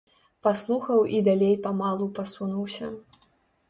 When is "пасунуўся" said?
2.19-2.95